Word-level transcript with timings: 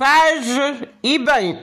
paz 0.00 0.46
e 1.02 1.18
bem. 1.18 1.58